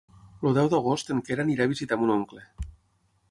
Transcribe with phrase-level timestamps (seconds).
[0.51, 2.45] El deu d'agost en Quer anirà a visitar mon oncle.